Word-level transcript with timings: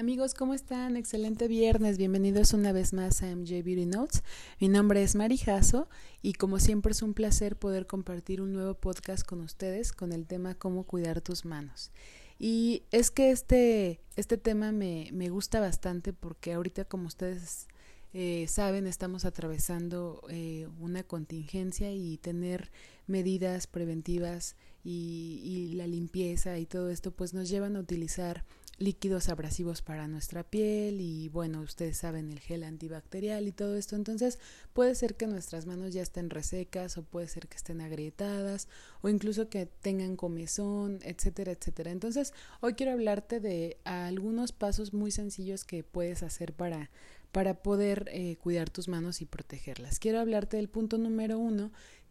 Amigos, 0.00 0.32
¿cómo 0.32 0.54
están? 0.54 0.96
Excelente 0.96 1.46
viernes. 1.46 1.98
Bienvenidos 1.98 2.54
una 2.54 2.72
vez 2.72 2.94
más 2.94 3.22
a 3.22 3.26
MJ 3.36 3.62
Beauty 3.62 3.84
Notes. 3.84 4.22
Mi 4.58 4.70
nombre 4.70 5.02
es 5.02 5.14
Mari 5.14 5.36
Jasso 5.36 5.90
y 6.22 6.32
como 6.32 6.58
siempre 6.58 6.92
es 6.92 7.02
un 7.02 7.12
placer 7.12 7.54
poder 7.54 7.86
compartir 7.86 8.40
un 8.40 8.54
nuevo 8.54 8.72
podcast 8.72 9.26
con 9.26 9.42
ustedes 9.42 9.92
con 9.92 10.14
el 10.14 10.26
tema 10.26 10.54
cómo 10.54 10.84
cuidar 10.84 11.20
tus 11.20 11.44
manos. 11.44 11.90
Y 12.38 12.84
es 12.92 13.10
que 13.10 13.30
este, 13.30 14.00
este 14.16 14.38
tema 14.38 14.72
me, 14.72 15.10
me 15.12 15.28
gusta 15.28 15.60
bastante 15.60 16.14
porque 16.14 16.54
ahorita 16.54 16.86
como 16.86 17.06
ustedes 17.06 17.68
eh, 18.14 18.46
saben, 18.48 18.86
estamos 18.86 19.26
atravesando 19.26 20.22
eh, 20.30 20.66
una 20.80 21.04
contingencia 21.04 21.92
y 21.92 22.16
tener 22.16 22.72
medidas 23.06 23.66
preventivas 23.66 24.56
y, 24.82 25.42
y, 25.44 25.74
la 25.74 25.86
limpieza 25.86 26.58
y 26.58 26.64
todo 26.64 26.88
esto 26.88 27.12
pues 27.12 27.34
nos 27.34 27.50
llevan 27.50 27.76
a 27.76 27.80
utilizar 27.80 28.44
líquidos 28.80 29.28
abrasivos 29.28 29.82
para 29.82 30.08
nuestra 30.08 30.42
piel 30.42 31.02
y 31.02 31.28
bueno, 31.28 31.60
ustedes 31.60 31.98
saben 31.98 32.32
el 32.32 32.40
gel 32.40 32.64
antibacterial 32.64 33.46
y 33.46 33.52
todo 33.52 33.76
esto, 33.76 33.94
entonces 33.94 34.38
puede 34.72 34.94
ser 34.94 35.16
que 35.16 35.26
nuestras 35.26 35.66
manos 35.66 35.92
ya 35.92 36.02
estén 36.02 36.30
resecas 36.30 36.96
o 36.96 37.02
puede 37.02 37.28
ser 37.28 37.46
que 37.46 37.58
estén 37.58 37.82
agrietadas 37.82 38.68
o 39.02 39.10
incluso 39.10 39.50
que 39.50 39.66
tengan 39.66 40.16
comezón, 40.16 40.98
etcétera, 41.02 41.52
etcétera. 41.52 41.90
Entonces, 41.90 42.32
hoy 42.60 42.72
quiero 42.72 42.92
hablarte 42.92 43.38
de 43.38 43.76
algunos 43.84 44.52
pasos 44.52 44.94
muy 44.94 45.10
sencillos 45.10 45.64
que 45.64 45.84
puedes 45.84 46.22
hacer 46.22 46.54
para 46.54 46.90
para 47.32 47.62
poder 47.62 48.08
eh, 48.12 48.36
cuidar 48.42 48.70
tus 48.70 48.88
manos 48.88 49.22
y 49.22 49.26
protegerlas. 49.26 49.98
Quiero 49.98 50.18
hablarte 50.18 50.56
del 50.56 50.68
punto 50.68 50.98
número 50.98 51.38
uno, 51.38 51.70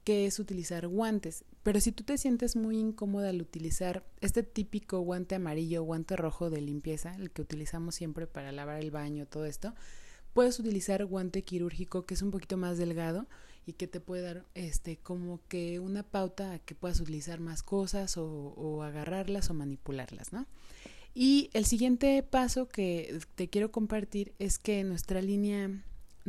que 0.09 0.25
es 0.25 0.39
utilizar 0.39 0.87
guantes. 0.87 1.45
Pero 1.61 1.79
si 1.79 1.91
tú 1.91 2.03
te 2.03 2.17
sientes 2.17 2.55
muy 2.55 2.79
incómoda 2.79 3.29
al 3.29 3.43
utilizar 3.43 4.03
este 4.21 4.41
típico 4.41 5.01
guante 5.01 5.35
amarillo 5.35 5.83
guante 5.83 6.15
rojo 6.15 6.49
de 6.49 6.61
limpieza, 6.61 7.13
el 7.13 7.29
que 7.29 7.43
utilizamos 7.43 7.93
siempre 7.93 8.25
para 8.25 8.51
lavar 8.51 8.81
el 8.81 8.89
baño, 8.89 9.27
todo 9.27 9.45
esto, 9.45 9.75
puedes 10.33 10.57
utilizar 10.59 11.05
guante 11.05 11.43
quirúrgico 11.43 12.07
que 12.07 12.15
es 12.15 12.23
un 12.23 12.31
poquito 12.31 12.57
más 12.57 12.79
delgado 12.79 13.27
y 13.67 13.73
que 13.73 13.85
te 13.85 13.99
puede 13.99 14.23
dar 14.23 14.45
este 14.55 14.97
como 14.97 15.41
que 15.47 15.79
una 15.79 16.01
pauta 16.01 16.53
a 16.53 16.57
que 16.57 16.73
puedas 16.73 16.99
utilizar 16.99 17.39
más 17.39 17.61
cosas 17.61 18.17
o, 18.17 18.25
o 18.25 18.81
agarrarlas 18.81 19.51
o 19.51 19.53
manipularlas, 19.53 20.33
¿no? 20.33 20.47
Y 21.13 21.51
el 21.53 21.65
siguiente 21.65 22.23
paso 22.23 22.67
que 22.67 23.19
te 23.35 23.47
quiero 23.47 23.71
compartir 23.71 24.33
es 24.39 24.57
que 24.57 24.83
nuestra 24.83 25.21
línea, 25.21 25.69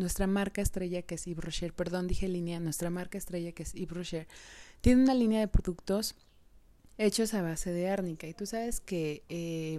nuestra 0.01 0.27
marca 0.27 0.61
estrella 0.61 1.03
que 1.03 1.15
es 1.15 1.25
Yves 1.25 1.45
Rocher, 1.45 1.73
perdón, 1.73 2.09
dije 2.09 2.27
línea, 2.27 2.59
nuestra 2.59 2.91
marca 2.91 3.19
estrella 3.19 3.53
que 3.53 3.63
es 3.63 3.73
Yves 3.73 3.97
Rocher, 3.97 4.29
tiene 4.81 5.03
una 5.03 5.15
línea 5.15 5.41
de 5.41 5.49
productos 5.49 6.17
hechos 6.99 7.35
a 7.35 7.43
base 7.43 7.71
de 7.71 7.89
árnica. 7.89 8.27
Y 8.27 8.35
tú 8.35 8.47
sabes 8.47 8.81
que 8.81 9.23
eh, 9.29 9.79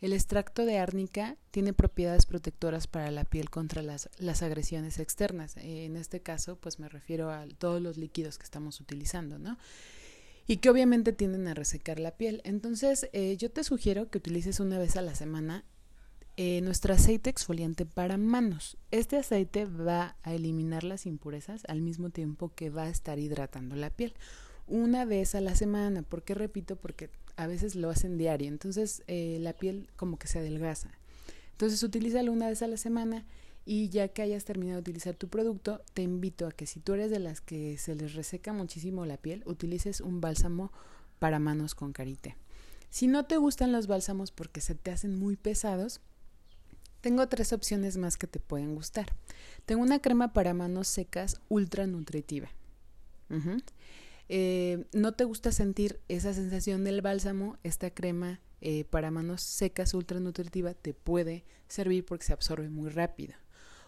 el 0.00 0.12
extracto 0.12 0.66
de 0.66 0.78
árnica 0.78 1.36
tiene 1.50 1.72
propiedades 1.72 2.26
protectoras 2.26 2.86
para 2.86 3.10
la 3.10 3.24
piel 3.24 3.48
contra 3.48 3.82
las, 3.82 4.10
las 4.18 4.42
agresiones 4.42 4.98
externas. 4.98 5.56
en 5.56 5.96
este 5.96 6.20
caso, 6.20 6.56
pues 6.56 6.78
me 6.78 6.88
refiero 6.88 7.30
a 7.30 7.46
todos 7.58 7.80
los 7.80 7.96
líquidos 7.96 8.36
que 8.36 8.44
estamos 8.44 8.80
utilizando, 8.80 9.38
¿no? 9.38 9.56
y 10.50 10.56
que 10.56 10.68
obviamente 10.68 11.12
tienden 11.12 11.46
a 11.46 11.54
resecar 11.54 12.00
la 12.00 12.16
piel. 12.16 12.40
Entonces, 12.42 13.08
eh, 13.12 13.36
yo 13.36 13.52
te 13.52 13.62
sugiero 13.62 14.10
que 14.10 14.18
utilices 14.18 14.58
una 14.58 14.80
vez 14.80 14.96
a 14.96 15.02
la 15.02 15.14
semana 15.14 15.64
eh, 16.42 16.62
nuestro 16.62 16.94
aceite 16.94 17.28
exfoliante 17.28 17.84
para 17.84 18.16
manos. 18.16 18.78
Este 18.90 19.18
aceite 19.18 19.66
va 19.66 20.16
a 20.22 20.32
eliminar 20.32 20.84
las 20.84 21.04
impurezas 21.04 21.64
al 21.68 21.82
mismo 21.82 22.08
tiempo 22.08 22.54
que 22.54 22.70
va 22.70 22.84
a 22.84 22.88
estar 22.88 23.18
hidratando 23.18 23.76
la 23.76 23.90
piel. 23.90 24.14
Una 24.66 25.04
vez 25.04 25.34
a 25.34 25.42
la 25.42 25.54
semana, 25.54 26.00
¿por 26.00 26.22
qué 26.22 26.32
repito? 26.32 26.76
Porque 26.76 27.10
a 27.36 27.46
veces 27.46 27.74
lo 27.74 27.90
hacen 27.90 28.16
diario, 28.16 28.48
entonces 28.48 29.02
eh, 29.06 29.36
la 29.42 29.52
piel 29.52 29.90
como 29.96 30.18
que 30.18 30.28
se 30.28 30.38
adelgaza. 30.38 30.88
Entonces 31.52 31.82
utilízalo 31.82 32.32
una 32.32 32.48
vez 32.48 32.62
a 32.62 32.68
la 32.68 32.78
semana 32.78 33.26
y 33.66 33.90
ya 33.90 34.08
que 34.08 34.22
hayas 34.22 34.46
terminado 34.46 34.76
de 34.76 34.80
utilizar 34.80 35.16
tu 35.16 35.28
producto, 35.28 35.82
te 35.92 36.00
invito 36.00 36.46
a 36.46 36.52
que 36.52 36.64
si 36.64 36.80
tú 36.80 36.94
eres 36.94 37.10
de 37.10 37.18
las 37.18 37.42
que 37.42 37.76
se 37.76 37.94
les 37.96 38.14
reseca 38.14 38.54
muchísimo 38.54 39.04
la 39.04 39.18
piel, 39.18 39.42
utilices 39.44 40.00
un 40.00 40.22
bálsamo 40.22 40.72
para 41.18 41.38
manos 41.38 41.74
con 41.74 41.92
karité. 41.92 42.38
Si 42.88 43.08
no 43.08 43.26
te 43.26 43.36
gustan 43.36 43.72
los 43.72 43.86
bálsamos 43.86 44.32
porque 44.32 44.62
se 44.62 44.74
te 44.74 44.90
hacen 44.90 45.18
muy 45.18 45.36
pesados, 45.36 46.00
tengo 47.00 47.26
tres 47.28 47.52
opciones 47.52 47.96
más 47.96 48.16
que 48.16 48.26
te 48.26 48.40
pueden 48.40 48.74
gustar. 48.74 49.06
Tengo 49.66 49.82
una 49.82 50.00
crema 50.00 50.32
para 50.32 50.54
manos 50.54 50.88
secas 50.88 51.40
ultra 51.48 51.86
nutritiva. 51.86 52.48
Eh, 54.28 54.84
no 54.92 55.12
te 55.12 55.24
gusta 55.24 55.52
sentir 55.52 56.00
esa 56.08 56.34
sensación 56.34 56.84
del 56.84 57.00
bálsamo, 57.00 57.58
esta 57.62 57.90
crema 57.90 58.40
eh, 58.60 58.84
para 58.84 59.10
manos 59.10 59.42
secas 59.42 59.94
ultra 59.94 60.20
nutritiva 60.20 60.74
te 60.74 60.92
puede 60.92 61.44
servir 61.68 62.04
porque 62.04 62.26
se 62.26 62.32
absorbe 62.32 62.68
muy 62.68 62.90
rápido. 62.90 63.34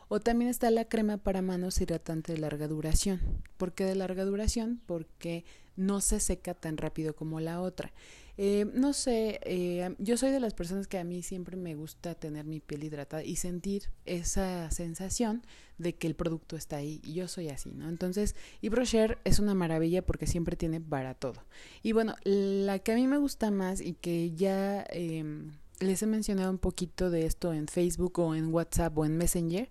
O 0.09 0.21
también 0.21 0.51
está 0.51 0.71
la 0.71 0.87
crema 0.87 1.19
para 1.19 1.43
manos 1.43 1.81
hidratante 1.81 2.33
de 2.33 2.39
larga 2.39 2.69
duración. 2.69 3.21
¿Por 3.57 3.73
qué 3.73 3.85
de 3.85 3.95
larga 3.95 4.25
duración? 4.25 4.81
Porque 4.87 5.45
no 5.77 6.01
se 6.01 6.21
seca 6.21 6.55
tan 6.55 6.77
rápido 6.77 7.15
como 7.15 7.41
la 7.41 7.61
otra. 7.61 7.93
Eh, 8.39 8.67
no 8.73 8.93
sé, 8.95 9.41
eh, 9.43 9.95
yo 9.99 10.17
soy 10.17 10.31
de 10.31 10.41
las 10.41 10.55
personas 10.55 10.87
que 10.89 10.99
a 10.99 11.05
mí 11.05 11.23
siempre 11.23 11.57
me 11.57 11.75
gusta 11.75 12.15
tener 12.15 12.47
mi 12.47 12.61
piel 12.61 12.85
hidratada 12.85 13.23
y 13.23 13.37
sentir 13.37 13.91
esa 14.07 14.71
sensación 14.71 15.43
de 15.77 15.95
que 15.95 16.07
el 16.07 16.15
producto 16.15 16.57
está 16.57 16.77
ahí. 16.77 17.01
Y 17.05 17.15
yo 17.15 17.29
soy 17.29 17.49
así, 17.51 17.73
¿no? 17.73 17.89
Entonces, 17.89 18.35
Yves 18.63 18.95
es 19.25 19.39
una 19.39 19.55
maravilla 19.55 20.05
porque 20.05 20.27
siempre 20.27 20.57
tiene 20.57 20.81
para 20.81 21.15
todo. 21.15 21.45
Y 21.83 21.93
bueno, 21.93 22.17
la 22.25 22.79
que 22.79 22.93
a 22.93 22.95
mí 22.95 23.07
me 23.07 23.19
gusta 23.19 23.51
más 23.51 23.81
y 23.81 23.95
que 23.95 24.33
ya 24.33 24.85
em, 24.91 25.53
les 25.81 26.03
he 26.03 26.07
mencionado 26.07 26.51
un 26.51 26.59
poquito 26.59 27.11
de 27.11 27.27
esto 27.27 27.53
en 27.53 27.69
Facebook 27.69 28.19
o 28.19 28.35
en 28.35 28.53
WhatsApp 28.53 28.97
o 28.97 29.05
en 29.05 29.17
Messenger 29.17 29.69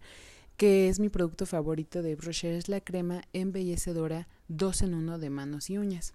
que 0.62 0.90
es 0.90 1.00
mi 1.00 1.10
producto 1.10 1.48
favorito 1.48 2.04
de 2.04 2.16
Brochure, 2.16 2.56
es 2.56 2.70
la 2.70 2.82
crema 2.82 3.24
embellecedora 3.34 4.28
2 4.48 4.84
en 4.84 4.94
1 4.94 5.18
de 5.18 5.32
manos 5.32 5.72
y 5.72 5.80
uñas. 5.80 6.14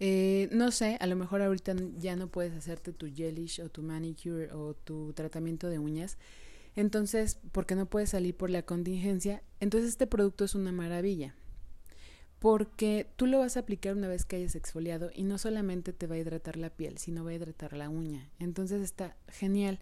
Eh, 0.00 0.48
no 0.50 0.70
sé, 0.70 0.96
a 1.00 1.06
lo 1.06 1.16
mejor 1.16 1.42
ahorita 1.42 1.74
ya 1.98 2.16
no 2.16 2.28
puedes 2.28 2.52
hacerte 2.54 2.92
tu 2.92 3.06
gelish 3.12 3.60
o 3.60 3.68
tu 3.68 3.82
manicure 3.82 4.52
o 4.52 4.74
tu 4.74 5.12
tratamiento 5.12 5.68
de 5.68 5.78
uñas. 5.78 6.18
Entonces, 6.76 7.38
porque 7.52 7.76
no 7.76 7.86
puedes 7.86 8.10
salir 8.10 8.36
por 8.36 8.50
la 8.50 8.62
contingencia, 8.62 9.42
entonces 9.60 9.90
este 9.90 10.06
producto 10.06 10.44
es 10.44 10.54
una 10.54 10.72
maravilla. 10.72 11.34
Porque 12.40 13.06
tú 13.16 13.26
lo 13.26 13.38
vas 13.38 13.56
a 13.56 13.60
aplicar 13.60 13.96
una 13.96 14.08
vez 14.08 14.26
que 14.26 14.36
hayas 14.36 14.54
exfoliado 14.54 15.10
y 15.14 15.22
no 15.22 15.38
solamente 15.38 15.92
te 15.92 16.06
va 16.06 16.16
a 16.16 16.18
hidratar 16.18 16.56
la 16.56 16.70
piel, 16.70 16.98
sino 16.98 17.24
va 17.24 17.30
a 17.30 17.34
hidratar 17.34 17.74
la 17.74 17.88
uña. 17.88 18.28
Entonces 18.38 18.82
está 18.82 19.16
genial 19.28 19.78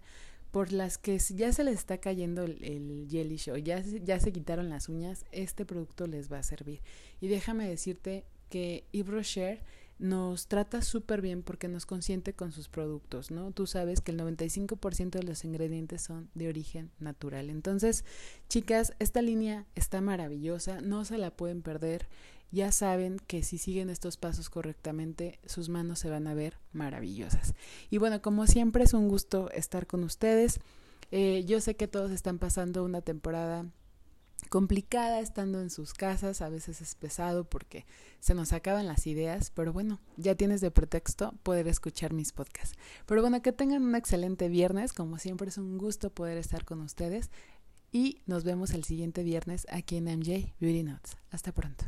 por 0.51 0.71
las 0.71 0.99
que 0.99 1.17
ya 1.17 1.51
se 1.51 1.63
les 1.63 1.79
está 1.79 1.97
cayendo 1.97 2.43
el, 2.43 2.63
el 2.63 3.07
jelly 3.09 3.37
show, 3.37 3.57
ya, 3.57 3.81
ya 3.81 4.19
se 4.19 4.31
quitaron 4.31 4.69
las 4.69 4.87
uñas, 4.87 5.25
este 5.31 5.65
producto 5.65 6.05
les 6.05 6.31
va 6.31 6.37
a 6.37 6.43
servir. 6.43 6.81
Y 7.19 7.27
déjame 7.27 7.67
decirte 7.67 8.23
que 8.49 8.85
Yves 8.91 9.59
nos 9.99 10.47
trata 10.47 10.81
súper 10.81 11.21
bien 11.21 11.43
porque 11.43 11.67
nos 11.67 11.85
consiente 11.85 12.33
con 12.33 12.51
sus 12.51 12.67
productos, 12.67 13.31
¿no? 13.31 13.51
Tú 13.51 13.67
sabes 13.67 14.01
que 14.01 14.11
el 14.11 14.19
95% 14.19 15.11
de 15.11 15.23
los 15.23 15.45
ingredientes 15.45 16.01
son 16.01 16.29
de 16.33 16.49
origen 16.49 16.91
natural. 16.99 17.49
Entonces, 17.49 18.03
chicas, 18.49 18.93
esta 18.99 19.21
línea 19.21 19.65
está 19.75 20.01
maravillosa, 20.01 20.81
no 20.81 21.05
se 21.05 21.17
la 21.17 21.31
pueden 21.31 21.61
perder 21.61 22.07
ya 22.53 22.71
saben 22.71 23.17
que 23.25 23.41
si 23.41 23.57
siguen 23.57 23.89
estos 23.89 24.15
pasos 24.15 24.51
correctamente, 24.51 25.39
sus 25.43 25.69
manos 25.69 25.97
se 25.97 26.11
van 26.11 26.27
a 26.27 26.35
ver 26.35 26.59
maravillosas. 26.71 27.55
Y 27.89 27.97
bueno, 27.97 28.21
como 28.21 28.45
siempre 28.45 28.83
es 28.83 28.93
un 28.93 29.07
gusto 29.07 29.49
estar 29.49 29.87
con 29.87 30.03
ustedes. 30.03 30.59
Eh, 31.09 31.45
yo 31.47 31.59
sé 31.61 31.75
que 31.75 31.87
todos 31.87 32.11
están 32.11 32.37
pasando 32.37 32.83
una 32.83 33.01
temporada 33.01 33.65
complicada 34.49 35.19
estando 35.19 35.61
en 35.61 35.69
sus 35.69 35.93
casas, 35.93 36.41
a 36.41 36.49
veces 36.49 36.81
es 36.81 36.95
pesado 36.95 37.43
porque 37.43 37.85
se 38.19 38.33
nos 38.33 38.53
acaban 38.53 38.87
las 38.87 39.07
ideas, 39.07 39.51
pero 39.51 39.73
bueno, 39.73 39.99
ya 40.17 40.35
tienes 40.35 40.61
de 40.61 40.71
pretexto 40.71 41.33
poder 41.43 41.67
escuchar 41.67 42.13
mis 42.13 42.31
podcasts. 42.31 42.77
Pero 43.05 43.21
bueno, 43.21 43.41
que 43.41 43.51
tengan 43.51 43.83
un 43.83 43.95
excelente 43.95 44.49
viernes, 44.49 44.93
como 44.93 45.17
siempre 45.17 45.49
es 45.49 45.57
un 45.57 45.77
gusto 45.77 46.09
poder 46.09 46.37
estar 46.37 46.65
con 46.65 46.81
ustedes 46.81 47.29
y 47.91 48.21
nos 48.25 48.43
vemos 48.43 48.71
el 48.71 48.83
siguiente 48.83 49.23
viernes 49.23 49.67
aquí 49.69 49.97
en 49.97 50.05
MJ 50.05 50.53
Beauty 50.59 50.83
Notes. 50.83 51.17
Hasta 51.31 51.51
pronto. 51.51 51.85